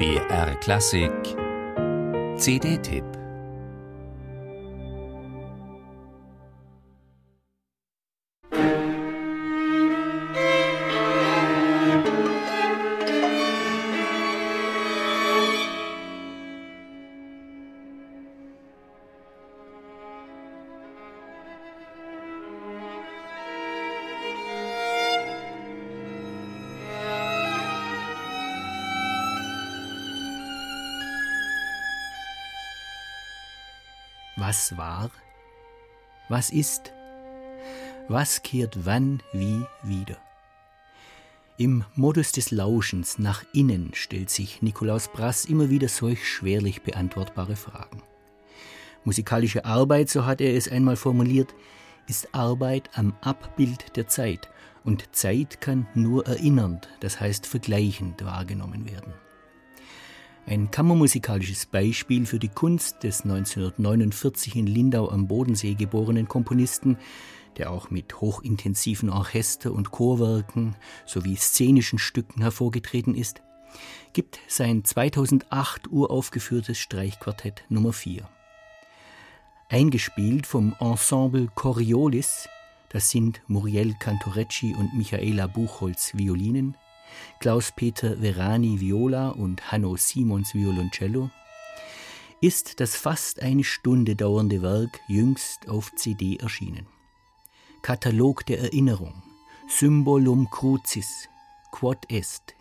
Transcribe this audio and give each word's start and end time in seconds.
BR 0.00 0.54
Klassik. 0.62 1.36
CD-Tipp 2.38 3.19
Was 34.40 34.74
war? 34.78 35.10
Was 36.30 36.48
ist? 36.48 36.94
Was 38.08 38.40
kehrt 38.40 38.86
wann 38.86 39.22
wie 39.34 39.66
wieder? 39.82 40.16
Im 41.58 41.84
Modus 41.94 42.32
des 42.32 42.50
Lauschens 42.50 43.18
nach 43.18 43.44
innen 43.52 43.90
stellt 43.92 44.30
sich 44.30 44.62
Nikolaus 44.62 45.08
Brass 45.08 45.44
immer 45.44 45.68
wieder 45.68 45.88
solch 45.88 46.26
schwerlich 46.26 46.80
beantwortbare 46.80 47.54
Fragen. 47.54 48.02
Musikalische 49.04 49.66
Arbeit, 49.66 50.08
so 50.08 50.24
hat 50.24 50.40
er 50.40 50.56
es 50.56 50.68
einmal 50.72 50.96
formuliert, 50.96 51.54
ist 52.08 52.34
Arbeit 52.34 52.88
am 52.94 53.12
Abbild 53.20 53.94
der 53.98 54.08
Zeit 54.08 54.48
und 54.84 55.14
Zeit 55.14 55.60
kann 55.60 55.86
nur 55.94 56.26
erinnernd, 56.26 56.88
das 57.00 57.20
heißt 57.20 57.46
vergleichend 57.46 58.24
wahrgenommen 58.24 58.90
werden. 58.90 59.12
Ein 60.46 60.70
kammermusikalisches 60.70 61.66
Beispiel 61.66 62.26
für 62.26 62.38
die 62.38 62.48
Kunst 62.48 63.02
des 63.04 63.22
1949 63.22 64.56
in 64.56 64.66
Lindau 64.66 65.08
am 65.08 65.28
Bodensee 65.28 65.74
geborenen 65.74 66.26
Komponisten, 66.26 66.96
der 67.56 67.70
auch 67.70 67.90
mit 67.90 68.20
hochintensiven 68.20 69.10
Orchester- 69.10 69.72
und 69.72 69.90
Chorwerken 69.90 70.76
sowie 71.06 71.36
szenischen 71.36 71.98
Stücken 71.98 72.42
hervorgetreten 72.42 73.14
ist, 73.14 73.42
gibt 74.12 74.40
sein 74.48 74.84
2008 74.84 75.88
uraufgeführtes 75.88 76.78
Streichquartett 76.78 77.64
Nummer 77.68 77.92
4. 77.92 78.28
Eingespielt 79.68 80.46
vom 80.46 80.74
Ensemble 80.80 81.48
Coriolis, 81.54 82.48
das 82.88 83.10
sind 83.10 83.40
Muriel 83.46 83.94
Cantorecci 84.00 84.74
und 84.76 84.94
Michaela 84.94 85.46
Buchholz 85.46 86.12
Violinen, 86.16 86.76
Klaus-Peter 87.40 88.18
Verani 88.20 88.80
Viola 88.80 89.30
und 89.30 89.72
Hanno 89.72 89.96
Simons 89.96 90.54
Violoncello, 90.54 91.30
ist 92.40 92.80
das 92.80 92.96
fast 92.96 93.42
eine 93.42 93.64
Stunde 93.64 94.16
dauernde 94.16 94.62
Werk 94.62 95.00
jüngst 95.08 95.68
auf 95.68 95.94
CD 95.94 96.36
erschienen. 96.36 96.86
Katalog 97.82 98.46
der 98.46 98.60
Erinnerung, 98.60 99.22
Symbolum 99.68 100.48
Crucis, 100.50 101.28
Quod 101.70 101.98
est, 102.10 102.54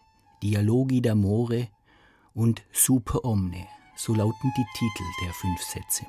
Dialogi 0.43 1.01
d'amore 1.01 1.67
und 2.33 2.61
Super 2.71 3.25
Omne, 3.25 3.67
so 3.95 4.13
lauten 4.13 4.51
die 4.57 4.65
Titel 4.77 5.03
der 5.23 5.33
fünf 5.33 5.61
Sätze. 5.61 6.05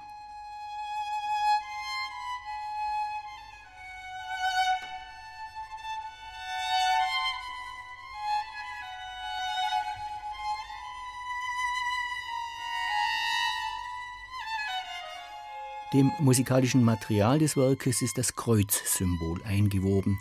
Dem 15.92 16.12
musikalischen 16.20 16.84
Material 16.84 17.40
des 17.40 17.56
Werkes 17.56 18.00
ist 18.00 18.16
das 18.16 18.36
Kreuzsymbol 18.36 19.42
eingewoben, 19.42 20.18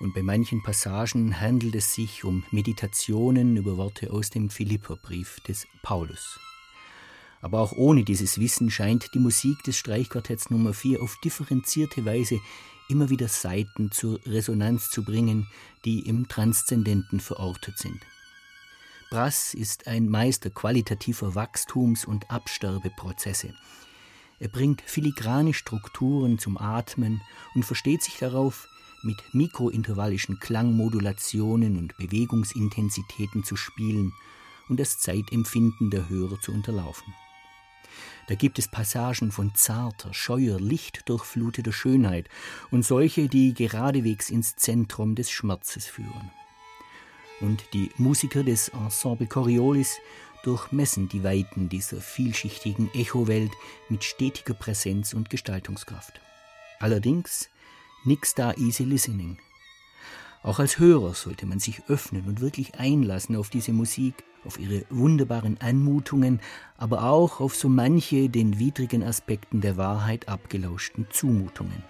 und 0.00 0.12
bei 0.12 0.22
manchen 0.22 0.60
Passagen 0.60 1.40
handelt 1.40 1.76
es 1.76 1.94
sich 1.94 2.24
um 2.24 2.44
Meditationen 2.50 3.56
über 3.56 3.76
Worte 3.76 4.12
aus 4.12 4.30
dem 4.30 4.50
Philipperbrief 4.50 5.38
des 5.46 5.68
Paulus. 5.82 6.40
Aber 7.40 7.60
auch 7.60 7.72
ohne 7.72 8.02
dieses 8.02 8.40
Wissen 8.40 8.72
scheint 8.72 9.14
die 9.14 9.20
Musik 9.20 9.62
des 9.62 9.76
Streichquartetts 9.76 10.50
Nummer 10.50 10.74
4 10.74 11.00
auf 11.00 11.16
differenzierte 11.22 12.04
Weise 12.04 12.40
immer 12.88 13.08
wieder 13.08 13.28
Seiten 13.28 13.92
zur 13.92 14.18
Resonanz 14.26 14.90
zu 14.90 15.04
bringen, 15.04 15.46
die 15.84 16.08
im 16.08 16.26
Transzendenten 16.26 17.20
verortet 17.20 17.78
sind. 17.78 18.00
Brass 19.10 19.54
ist 19.54 19.86
ein 19.86 20.08
Meister 20.08 20.50
qualitativer 20.50 21.36
Wachstums- 21.36 22.04
und 22.04 22.28
Absterbeprozesse. 22.30 23.54
Er 24.40 24.48
bringt 24.48 24.82
filigrane 24.82 25.52
Strukturen 25.52 26.38
zum 26.38 26.58
Atmen 26.58 27.20
und 27.54 27.64
versteht 27.64 28.02
sich 28.02 28.18
darauf, 28.18 28.68
mit 29.02 29.16
mikrointervallischen 29.32 30.38
Klangmodulationen 30.40 31.76
und 31.76 31.96
Bewegungsintensitäten 31.96 33.44
zu 33.44 33.56
spielen 33.56 34.12
und 34.68 34.80
das 34.80 34.98
Zeitempfinden 34.98 35.90
der 35.90 36.08
Hörer 36.08 36.40
zu 36.40 36.52
unterlaufen. 36.52 37.14
Da 38.28 38.34
gibt 38.34 38.58
es 38.58 38.68
Passagen 38.68 39.32
von 39.32 39.54
zarter, 39.54 40.12
scheuer, 40.12 40.60
lichtdurchfluteter 40.60 41.72
Schönheit 41.72 42.28
und 42.70 42.84
solche, 42.84 43.28
die 43.28 43.54
geradewegs 43.54 44.30
ins 44.30 44.56
Zentrum 44.56 45.14
des 45.14 45.30
Schmerzes 45.30 45.86
führen. 45.86 46.30
Und 47.40 47.64
die 47.72 47.90
Musiker 47.96 48.42
des 48.42 48.68
Ensemble 48.68 49.26
Coriolis 49.26 49.98
durchmessen 50.48 51.10
die 51.10 51.22
Weiten 51.22 51.68
dieser 51.68 52.00
vielschichtigen 52.00 52.90
Echowelt 52.94 53.52
mit 53.90 54.02
stetiger 54.02 54.54
Präsenz 54.54 55.12
und 55.12 55.28
Gestaltungskraft. 55.28 56.22
Allerdings 56.80 57.50
nix 58.06 58.34
da 58.34 58.54
easy 58.54 58.84
listening. 58.84 59.36
Auch 60.42 60.58
als 60.58 60.78
Hörer 60.78 61.12
sollte 61.12 61.44
man 61.44 61.58
sich 61.58 61.82
öffnen 61.88 62.24
und 62.26 62.40
wirklich 62.40 62.76
einlassen 62.76 63.36
auf 63.36 63.50
diese 63.50 63.74
Musik, 63.74 64.14
auf 64.46 64.58
ihre 64.58 64.86
wunderbaren 64.88 65.60
Anmutungen, 65.60 66.40
aber 66.78 67.04
auch 67.04 67.40
auf 67.40 67.54
so 67.54 67.68
manche 67.68 68.30
den 68.30 68.58
widrigen 68.58 69.02
Aspekten 69.02 69.60
der 69.60 69.76
Wahrheit 69.76 70.28
abgelauschten 70.28 71.08
Zumutungen. 71.10 71.82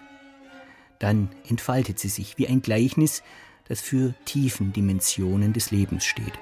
Dann 0.99 1.29
entfaltet 1.49 2.01
sie 2.01 2.09
sich 2.09 2.39
wie 2.39 2.49
ein 2.49 2.61
Gleichnis, 2.61 3.23
das 3.69 3.81
für 3.81 4.15
tiefen 4.25 4.73
Dimensionen 4.73 5.53
des 5.53 5.71
Lebens 5.71 6.05
steht. 6.05 6.33